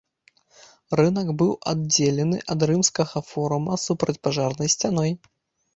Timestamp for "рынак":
0.99-1.27